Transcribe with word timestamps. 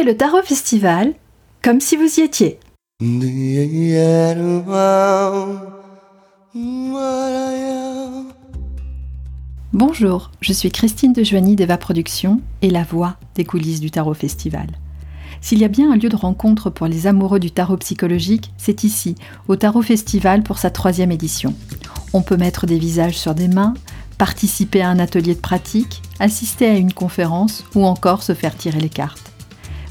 Le 0.00 0.16
Tarot 0.16 0.42
Festival 0.42 1.12
comme 1.62 1.80
si 1.80 1.96
vous 1.96 2.18
y 2.18 2.22
étiez. 2.22 2.58
Bonjour, 9.72 10.30
je 10.40 10.52
suis 10.52 10.70
Christine 10.70 11.12
de 11.12 11.22
Joigny 11.22 11.56
d'Eva 11.56 11.76
Productions 11.76 12.40
et 12.62 12.70
la 12.70 12.82
voix 12.82 13.16
des 13.34 13.44
coulisses 13.44 13.80
du 13.80 13.90
Tarot 13.90 14.14
Festival. 14.14 14.66
S'il 15.40 15.58
y 15.58 15.64
a 15.64 15.68
bien 15.68 15.92
un 15.92 15.96
lieu 15.96 16.08
de 16.08 16.16
rencontre 16.16 16.70
pour 16.70 16.86
les 16.86 17.06
amoureux 17.06 17.38
du 17.38 17.50
tarot 17.50 17.76
psychologique, 17.76 18.50
c'est 18.56 18.84
ici, 18.84 19.14
au 19.46 19.56
Tarot 19.56 19.82
Festival 19.82 20.42
pour 20.42 20.58
sa 20.58 20.70
troisième 20.70 21.12
édition. 21.12 21.54
On 22.12 22.22
peut 22.22 22.36
mettre 22.36 22.66
des 22.66 22.78
visages 22.78 23.18
sur 23.18 23.34
des 23.34 23.48
mains, 23.48 23.74
participer 24.18 24.80
à 24.80 24.88
un 24.88 24.98
atelier 24.98 25.34
de 25.34 25.40
pratique, 25.40 26.02
assister 26.18 26.66
à 26.66 26.76
une 26.76 26.94
conférence 26.94 27.64
ou 27.74 27.84
encore 27.84 28.22
se 28.22 28.34
faire 28.34 28.56
tirer 28.56 28.80
les 28.80 28.88
cartes. 28.88 29.31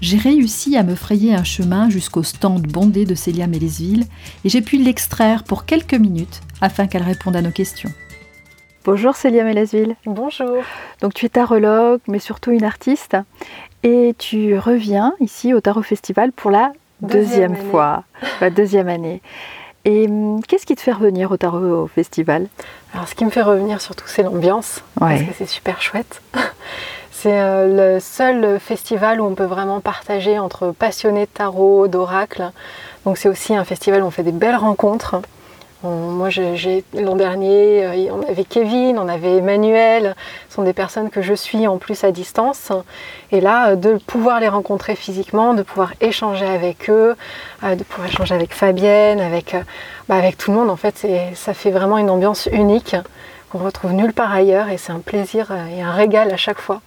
J'ai 0.00 0.16
réussi 0.16 0.76
à 0.76 0.84
me 0.84 0.94
frayer 0.94 1.34
un 1.34 1.42
chemin 1.42 1.90
jusqu'au 1.90 2.22
stand 2.22 2.62
bondé 2.62 3.04
de 3.04 3.16
Célia 3.16 3.48
Mélesville 3.48 4.04
et 4.44 4.48
j'ai 4.48 4.62
pu 4.62 4.76
l'extraire 4.76 5.42
pour 5.42 5.64
quelques 5.64 5.94
minutes 5.94 6.40
afin 6.60 6.86
qu'elle 6.86 7.02
réponde 7.02 7.34
à 7.34 7.42
nos 7.42 7.50
questions. 7.50 7.90
Bonjour 8.84 9.16
Célia 9.16 9.42
Mélesville. 9.42 9.96
Bonjour. 10.06 10.62
Donc 11.00 11.14
tu 11.14 11.26
es 11.26 11.28
tarologue, 11.28 12.00
mais 12.06 12.20
surtout 12.20 12.52
une 12.52 12.62
artiste, 12.62 13.16
et 13.82 14.14
tu 14.18 14.56
reviens 14.56 15.14
ici 15.20 15.52
au 15.52 15.60
Tarot 15.60 15.82
Festival 15.82 16.30
pour 16.30 16.52
la 16.52 16.72
deuxième, 17.00 17.56
fois, 17.56 18.04
la 18.40 18.50
deuxième 18.50 18.88
année. 18.88 19.20
Et 19.84 20.06
hum, 20.06 20.40
qu'est-ce 20.46 20.64
qui 20.64 20.76
te 20.76 20.80
fait 20.80 20.92
revenir 20.92 21.32
au 21.32 21.36
Tarot 21.36 21.88
Festival? 21.88 22.46
Alors, 22.94 23.08
ce 23.08 23.14
qui 23.16 23.24
me 23.24 23.30
fait 23.30 23.42
revenir 23.42 23.80
surtout, 23.80 24.06
c'est 24.06 24.22
l'ambiance, 24.22 24.82
parce 24.98 25.22
que 25.22 25.32
c'est 25.36 25.48
super 25.48 25.82
chouette. 25.82 26.22
C'est 27.20 27.40
euh, 27.40 27.94
le 27.96 27.98
seul 27.98 28.60
festival 28.60 29.20
où 29.20 29.24
on 29.24 29.34
peut 29.34 29.42
vraiment 29.42 29.80
partager 29.80 30.38
entre 30.38 30.70
passionnés 30.70 31.22
de 31.22 31.30
tarot, 31.30 31.88
d'oracle. 31.88 32.52
Donc, 33.04 33.18
c'est 33.18 33.28
aussi 33.28 33.56
un 33.56 33.64
festival 33.64 34.04
où 34.04 34.06
on 34.06 34.12
fait 34.12 34.22
des 34.22 34.30
belles 34.30 34.54
rencontres 34.54 35.20
moi, 35.82 36.28
l'an 36.94 37.14
dernier, 37.14 37.84
euh, 37.84 38.12
on 38.12 38.28
avait 38.28 38.44
Kevin, 38.44 38.98
on 38.98 39.08
avait 39.08 39.36
Emmanuel, 39.36 40.16
ce 40.48 40.56
sont 40.56 40.62
des 40.62 40.72
personnes 40.72 41.08
que 41.08 41.22
je 41.22 41.34
suis 41.34 41.68
en 41.68 41.78
plus 41.78 42.02
à 42.02 42.10
distance. 42.10 42.72
Et 43.30 43.40
là, 43.40 43.70
euh, 43.70 43.76
de 43.76 43.94
pouvoir 44.06 44.38
les 44.40 44.48
rencontrer 44.48 44.94
physiquement, 44.96 45.54
de 45.54 45.62
pouvoir 45.62 45.94
échanger 46.00 46.46
avec 46.46 46.88
eux, 46.88 47.16
de 47.62 47.82
pouvoir 47.84 48.08
échanger 48.08 48.34
avec 48.34 48.54
Fabienne, 48.54 49.20
avec, 49.20 49.56
bah, 50.08 50.16
avec 50.16 50.36
tout 50.36 50.52
le 50.52 50.56
monde, 50.56 50.70
en 50.70 50.76
fait, 50.76 51.06
ça 51.34 51.54
fait 51.54 51.70
vraiment 51.70 51.98
une 51.98 52.10
ambiance 52.10 52.48
unique 52.52 52.94
qu'on 53.50 53.58
retrouve 53.58 53.92
nulle 53.92 54.12
part 54.12 54.32
ailleurs 54.32 54.68
et 54.68 54.78
c'est 54.78 54.92
un 54.92 55.00
plaisir 55.00 55.52
et 55.76 55.82
un 55.82 55.92
régal 55.92 56.32
à 56.32 56.36
chaque 56.36 56.60
fois. 56.60 56.80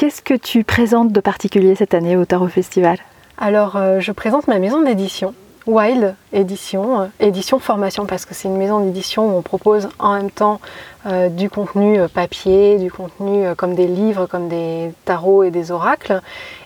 Qu'est-ce 0.00 0.22
que 0.22 0.32
tu 0.32 0.64
présentes 0.64 1.12
de 1.12 1.20
particulier 1.20 1.74
cette 1.74 1.92
année 1.92 2.16
au 2.16 2.24
Tarot 2.24 2.48
Festival? 2.48 2.96
Alors, 3.36 3.78
je 4.00 4.12
présente 4.12 4.48
ma 4.48 4.58
maison 4.58 4.80
d'édition 4.80 5.34
Wild 5.70 6.16
édition, 6.32 7.02
euh, 7.02 7.06
édition 7.20 7.60
formation 7.60 8.04
parce 8.04 8.24
que 8.24 8.34
c'est 8.34 8.48
une 8.48 8.56
maison 8.56 8.80
d'édition 8.80 9.28
où 9.28 9.38
on 9.38 9.42
propose 9.42 9.88
en 10.00 10.14
même 10.16 10.30
temps 10.30 10.60
euh, 11.06 11.28
du 11.28 11.48
contenu 11.48 11.96
euh, 11.96 12.08
papier, 12.08 12.76
du 12.78 12.90
contenu 12.90 13.44
comme 13.54 13.76
des 13.76 13.86
livres, 13.86 14.26
comme 14.26 14.48
des 14.48 14.92
tarots 15.04 15.44
et 15.44 15.52
des 15.52 15.70
oracles, 15.70 16.20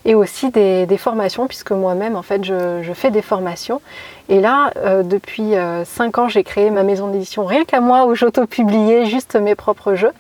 et 0.07 0.15
aussi 0.15 0.51
des, 0.51 0.87
formations 0.97 1.47
puisque 1.47 1.73
moi-même 1.73 2.17
en 2.17 2.23
fait 2.23 2.45
je, 2.45 2.93
fais 2.95 3.11
des 3.11 3.21
formations. 3.21 3.83
Et 4.31 4.41
là, 4.41 4.73
depuis 5.03 5.53
5 5.85 6.19
ans, 6.19 6.29
j'ai 6.29 6.45
créé 6.45 6.71
ma 6.71 6.83
maison 6.83 7.09
d'édition 7.09 7.45
rien 7.45 7.65
qu'à 7.65 7.81
moi 7.81 8.07
où 8.07 8.15
j'auto-publiais 8.15 9.05
juste 9.05 9.37
mes 9.37 9.55
propres 9.55 9.95
jeux. 9.95 10.13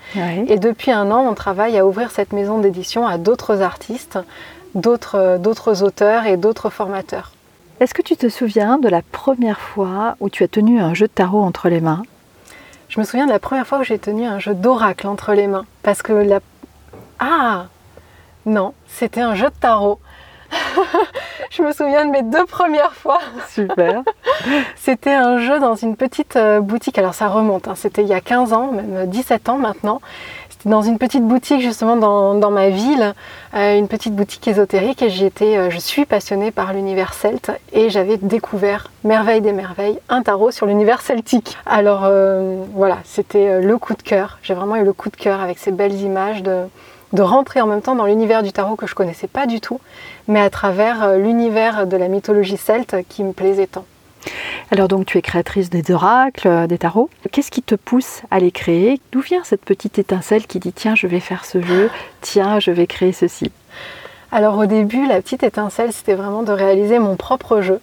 Et 0.49 0.59
depuis 0.59 0.91
un 0.91 1.11
an, 1.11 1.25
on 1.27 1.35
travaille 1.35 1.79
à 1.79 1.87
ouvrir 1.87 2.11
cette 2.11 2.33
maison 2.35 2.59
d'édition 2.59 3.07
à 3.07 3.17
d'autres 3.17 3.63
artistes, 3.63 4.19
d'autres 4.75 5.83
auteurs 5.83 6.27
et 6.27 6.37
d'autres 6.37 6.69
formateurs. 6.69 7.33
Est-ce 7.81 7.93
que 7.93 8.03
tu 8.03 8.17
te 8.17 8.29
souviens 8.29 8.79
de 8.79 8.89
la 8.89 9.03
première 9.03 9.59
fois 9.59 10.17
où 10.21 10.31
tu 10.31 10.45
as 10.45 10.49
tenu 10.49 10.81
un 10.81 10.95
jeu 10.95 11.09
de 11.09 11.13
tarot 11.13 11.43
entre 11.43 11.69
les 11.69 11.81
mains? 11.81 12.03
Je 12.89 13.01
me 13.01 13.05
souviens 13.05 13.27
de 13.27 13.33
la 13.33 13.41
première 13.41 13.67
fois 13.67 13.81
où 13.81 13.83
j'ai 13.83 13.99
tenu 13.99 14.25
un 14.25 14.39
jeu 14.39 14.55
d'oracle 14.55 15.09
entre 15.09 15.33
les 15.33 15.49
mains. 15.49 15.67
Parce 15.83 16.01
que 16.01 16.13
la... 16.13 16.39
Ah 17.19 17.67
Non, 18.47 18.75
c'était 18.87 19.23
un 19.23 19.35
jeu 19.35 19.47
de 19.47 19.55
tarot. 19.61 19.99
je 21.51 21.63
me 21.63 21.73
souviens 21.73 22.07
de 22.07 22.13
mes 22.13 22.23
deux 22.23 22.47
premières 22.47 22.95
fois. 22.95 23.19
Super. 23.49 24.05
c'était 24.77 25.15
un 25.15 25.39
jeu 25.39 25.59
dans 25.59 25.75
une 25.75 25.97
petite 25.97 26.37
euh, 26.37 26.61
boutique. 26.61 26.97
Alors 26.99 27.15
ça 27.15 27.27
remonte, 27.27 27.67
hein. 27.67 27.75
c'était 27.75 28.03
il 28.03 28.09
y 28.09 28.15
a 28.15 28.21
15 28.21 28.53
ans, 28.53 28.71
même 28.71 29.07
17 29.07 29.49
ans 29.49 29.59
maintenant 29.59 30.01
dans 30.65 30.83
une 30.83 30.99
petite 30.99 31.25
boutique 31.25 31.61
justement 31.61 31.97
dans, 31.97 32.51
ma 32.51 32.69
ville, 32.71 33.15
euh, 33.55 33.79
une 33.79 33.89
petite 33.89 34.15
boutique 34.15 34.47
ésotérique 34.49 35.03
et 35.03 35.11
j'étais, 35.11 35.57
euh, 35.57 35.71
je 35.71 35.79
suis 35.79 36.05
passionnée 36.05 36.51
par 36.51 36.73
l'univers 36.73 37.15
celte 37.15 37.51
et 37.73 37.91
j'avais 37.91 38.17
découvert 38.17 38.91
Merveille 39.05 39.41
des 39.41 39.53
merveilles, 39.53 39.99
un 40.09 40.23
tarot 40.23 40.51
sur 40.51 40.67
l'univers 40.67 41.03
celtique. 41.03 41.59
Alors 41.67 42.03
euh, 42.05 42.65
voilà, 42.73 42.99
c'était 43.05 43.61
le 43.61 43.79
coup 43.79 43.95
de 43.95 44.03
cœur. 44.03 44.39
J'ai 44.43 44.55
vraiment 44.55 44.77
eu 44.77 44.85
le 44.85 44.93
coup 44.93 45.11
de 45.11 45.17
cœur 45.17 45.41
avec 45.41 45.59
ces 45.59 45.73
belles 45.73 46.01
images 46.01 46.43
de, 46.43 46.63
de 47.13 47.23
rentrer 47.23 47.61
en 47.61 47.67
même 47.67 47.83
temps 47.83 47.95
dans 47.95 48.07
l'univers 48.07 48.43
du 48.43 48.53
tarot 48.53 48.77
que 48.77 48.87
je 48.87 48.95
connaissais 48.95 49.29
pas 49.29 49.47
du 49.47 49.61
tout, 49.61 49.81
mais 50.29 50.41
à 50.41 50.49
travers 50.49 51.17
l'univers 51.19 51.87
de 51.87 51.97
la 51.97 52.09
mythologie 52.09 52.57
celte 52.57 52.97
qui 53.09 53.23
me 53.25 53.33
plaisait 53.33 53.67
tant. 53.67 53.85
Alors 54.71 54.89
donc 54.89 55.07
tu 55.07 55.19
es 55.19 55.23
créatrice 55.23 55.71
des 55.71 55.91
oracles, 55.91 56.49
euh, 56.49 56.67
des 56.67 56.79
tarots. 56.79 57.11
Qu'est-ce 57.31 57.51
qui 57.51 57.63
te 57.63 57.75
pousse 57.75 58.23
à 58.31 58.39
les 58.39 58.51
créer? 58.51 59.01
D'où 59.13 59.21
vient 59.21 59.45
cette 59.45 59.65
petite 59.65 59.99
étincelle 59.99 60.47
qui 60.47 60.59
dit 60.59 60.73
tiens 60.73 60.95
je 60.95 61.07
vais 61.07 61.21
faire 61.21 61.45
ce 61.45 61.61
jeu, 61.61 61.91
tiens 62.21 62.61
je 62.61 62.71
vais 62.71 62.87
créer 62.87 63.13
ceci? 63.13 63.53
Alors 64.33 64.59
au 64.59 64.67
début, 64.67 65.07
la 65.07 65.23
petite 65.23 65.45
étincelle, 65.45 65.93
c'était 65.93 66.15
vraiment 66.15 66.43
de 66.43 66.51
réaliser 66.51 66.99
mon 66.99 67.15
propre 67.15 67.61
jeu. 67.61 67.81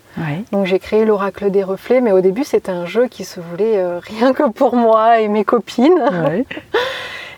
Donc 0.51 0.65
j'ai 0.65 0.79
créé 0.79 1.05
l'oracle 1.05 1.49
des 1.49 1.63
reflets, 1.63 2.01
mais 2.01 2.11
au 2.11 2.19
début 2.19 2.43
c'était 2.43 2.73
un 2.73 2.85
jeu 2.85 3.07
qui 3.07 3.23
se 3.23 3.39
voulait 3.39 3.77
euh, 3.77 3.99
rien 3.99 4.33
que 4.33 4.49
pour 4.49 4.75
moi 4.75 5.21
et 5.21 5.29
mes 5.29 5.45
copines. 5.45 6.03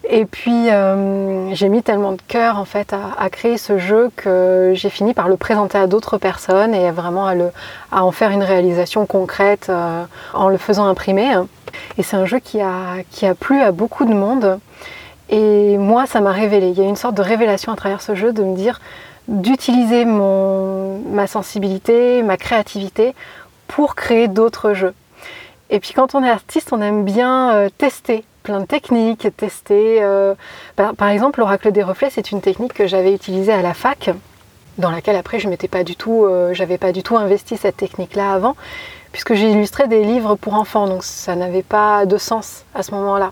Et 0.10 0.26
puis 0.26 0.70
euh, 0.70 1.54
j'ai 1.54 1.70
mis 1.70 1.82
tellement 1.82 2.12
de 2.12 2.22
cœur 2.28 2.58
en 2.58 2.66
fait 2.66 2.94
à, 2.94 3.30
créer 3.30 3.58
ce 3.58 3.78
jeu 3.78 4.12
que 4.18 4.74
j'ai 4.76 4.90
fini 4.90 5.14
par 5.14 5.30
le 5.30 5.38
présenter 5.38 5.78
à 5.78 5.88
d'autres 5.88 6.18
personnes 6.18 6.76
et 6.76 6.92
vraiment 6.92 7.28
à, 7.28 8.04
en 8.04 8.12
faire 8.12 8.32
une 8.32 8.44
réalisation 8.44 9.06
concrète 9.06 9.68
euh, 9.70 10.04
en 10.34 10.50
le 10.50 10.58
faisant 10.58 10.86
imprimer. 10.86 11.34
Et 11.98 12.04
c'est 12.04 12.18
un 12.18 12.26
jeu 12.26 12.40
qui 12.40 12.60
a, 12.60 13.02
qui 13.12 13.26
a 13.26 13.34
plu 13.34 13.62
à 13.62 13.72
beaucoup 13.72 14.04
de 14.04 14.14
monde. 14.14 14.60
Et 15.30 15.78
moi, 15.78 16.06
ça 16.06 16.20
m'a 16.20 16.32
révélé. 16.32 16.70
Il 16.70 16.78
y 16.78 16.82
a 16.82 16.88
une 16.88 16.98
sorte 16.98 17.16
de 17.16 17.22
révélation 17.22 17.72
à 17.72 17.76
travers 17.76 18.02
ce 18.02 18.14
jeu 18.14 18.34
de 18.34 18.44
me 18.44 18.56
dire 18.56 18.82
d'utiliser 19.30 20.04
ma 20.04 21.28
sensibilité, 21.28 22.24
ma 22.24 22.36
créativité 22.36 23.16
pour 23.68 23.96
créer 23.96 24.28
d'autres 24.28 24.74
jeux. 24.74 24.94
Et 25.70 25.80
puis 25.80 25.94
quand 25.94 26.14
on 26.14 26.24
est 26.24 26.30
artiste, 26.30 26.74
on 26.74 26.82
aime 26.82 27.06
bien 27.06 27.54
euh, 27.54 27.70
tester 27.70 28.26
plein 28.44 28.60
de 28.60 28.66
techniques, 28.66 29.28
tester. 29.38 30.04
Euh, 30.04 30.36
par, 30.76 31.08
exemple, 31.08 31.40
l'oracle 31.40 31.72
des 31.72 31.82
reflets, 31.82 32.10
c'est 32.12 32.32
une 32.32 32.42
technique 32.42 32.74
que 32.74 32.86
j'avais 32.86 33.14
utilisée 33.14 33.54
à 33.54 33.62
la 33.62 33.74
fac, 33.74 34.12
dans 34.78 34.92
laquelle 34.92 35.16
après 35.16 35.40
je 35.40 35.50
m'étais 35.50 35.68
pas 35.68 35.84
du 35.84 35.96
tout, 35.96 36.26
euh, 36.26 36.54
j'avais 36.54 36.78
pas 36.78 36.92
du 36.92 37.02
tout 37.02 37.18
investi 37.18 37.58
cette 37.58 37.78
technique-là 37.78 38.34
avant, 38.34 38.56
puisque 39.12 39.34
j'ai 39.34 39.50
illustré 39.50 39.88
des 39.88 40.04
livres 40.04 40.36
pour 40.36 40.54
enfants, 40.54 40.88
donc 40.88 41.04
ça 41.04 41.36
n'avait 41.36 41.64
pas 41.64 42.06
de 42.06 42.18
sens 42.18 42.66
à 42.76 42.84
ce 42.84 42.92
moment-là. 42.92 43.32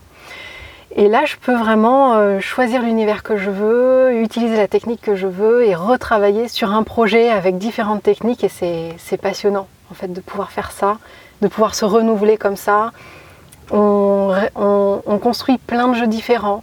Et 0.94 1.08
là, 1.08 1.24
je 1.24 1.36
peux 1.36 1.56
vraiment 1.56 2.14
euh, 2.14 2.40
choisir 2.40 2.82
l'univers 2.82 3.22
que 3.22 3.36
je 3.36 3.50
veux, 3.50 4.20
utiliser 4.20 4.56
la 4.56 4.68
technique 4.68 5.00
que 5.00 5.16
je 5.16 5.26
veux 5.26 5.64
et 5.64 5.74
retravailler 5.74 6.48
sur 6.48 6.70
un 6.70 6.82
projet 6.82 7.30
avec 7.30 7.56
différentes 7.56 8.02
techniques. 8.02 8.44
Et 8.44 8.50
c'est 8.98 9.16
passionnant, 9.16 9.68
en 9.90 9.94
fait, 9.94 10.12
de 10.12 10.20
pouvoir 10.20 10.50
faire 10.50 10.70
ça, 10.70 10.98
de 11.40 11.48
pouvoir 11.48 11.74
se 11.74 11.86
renouveler 11.86 12.36
comme 12.36 12.56
ça, 12.56 12.92
construit 15.18 15.58
plein 15.58 15.88
de 15.88 15.94
jeux 15.94 16.06
différents, 16.06 16.62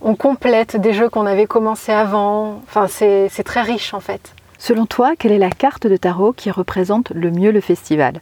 on 0.00 0.14
complète 0.14 0.76
des 0.76 0.92
jeux 0.92 1.08
qu'on 1.08 1.26
avait 1.26 1.46
commencé 1.46 1.92
avant. 1.92 2.62
Enfin, 2.66 2.86
c'est 2.88 3.44
très 3.44 3.62
riche 3.62 3.94
en 3.94 4.00
fait. 4.00 4.34
Selon 4.58 4.86
toi, 4.86 5.12
quelle 5.18 5.32
est 5.32 5.38
la 5.38 5.50
carte 5.50 5.86
de 5.86 5.96
tarot 5.96 6.32
qui 6.32 6.50
représente 6.50 7.10
le 7.10 7.30
mieux 7.30 7.52
le 7.52 7.60
festival? 7.60 8.20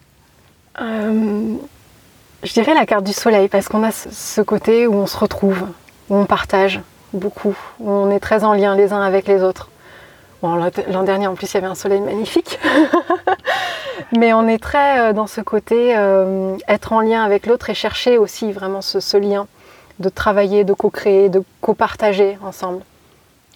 Euh, 0.80 1.54
Je 2.42 2.52
dirais 2.52 2.74
la 2.74 2.84
carte 2.86 3.04
du 3.04 3.14
soleil 3.14 3.48
parce 3.48 3.68
qu'on 3.68 3.82
a 3.82 3.90
ce 3.90 4.40
côté 4.42 4.86
où 4.86 4.94
on 4.94 5.06
se 5.06 5.16
retrouve, 5.16 5.66
où 6.10 6.16
on 6.16 6.26
partage 6.26 6.80
beaucoup, 7.12 7.56
où 7.80 7.90
on 7.90 8.10
est 8.10 8.20
très 8.20 8.44
en 8.44 8.52
lien 8.52 8.76
les 8.76 8.92
uns 8.92 9.00
avec 9.00 9.26
les 9.26 9.42
autres. 9.42 9.70
l'an 10.42 11.02
dernier 11.02 11.26
en 11.26 11.34
plus 11.34 11.50
il 11.52 11.54
y 11.54 11.56
avait 11.58 11.66
un 11.66 11.74
soleil 11.74 12.00
magnifique. 12.00 12.58
Mais 14.16 14.32
on 14.32 14.46
est 14.46 14.62
très 14.62 15.00
euh, 15.00 15.12
dans 15.12 15.26
ce 15.26 15.40
côté 15.40 15.96
euh, 15.96 16.56
être 16.68 16.92
en 16.92 17.00
lien 17.00 17.24
avec 17.24 17.46
l'autre 17.46 17.70
et 17.70 17.74
chercher 17.74 18.18
aussi 18.18 18.52
vraiment 18.52 18.82
ce, 18.82 19.16
lien, 19.16 19.46
de 19.98 20.08
travailler, 20.08 20.64
de 20.64 20.72
co-créer, 20.72 21.28
de 21.28 21.42
co-partager 21.60 22.38
ensemble. 22.44 22.82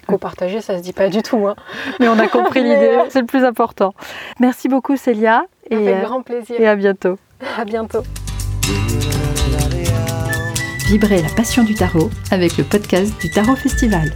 Co-partager, 0.07 0.61
ça 0.61 0.79
se 0.79 0.83
dit 0.83 0.93
pas 0.93 1.09
du 1.09 1.23
tout. 1.23 1.47
Hein. 1.47 1.57
Mais 2.01 2.09
on 2.09 2.19
a 2.19 2.27
compris 2.29 2.63
l'idée, 2.65 2.97
euh, 2.97 3.05
c'est 3.11 3.21
le 3.21 3.27
plus 3.27 3.45
important. 3.45 3.95
Merci 4.41 4.69
beaucoup 4.69 4.97
Célia. 4.97 5.45
Et, 5.71 5.77
avec 5.77 6.03
grand 6.03 6.23
plaisir. 6.23 6.61
Et 6.61 6.67
à 6.67 6.75
bientôt. 6.75 7.19
À 7.59 7.65
bientôt. 7.65 8.03
Vibrez 10.89 11.23
la 11.23 11.29
passion 11.29 11.63
du 11.63 11.75
tarot 11.75 12.11
avec 12.33 12.57
le 12.57 12.65
podcast 12.65 13.13
du 13.21 13.31
Tarot 13.31 13.55
Festival. 13.55 14.13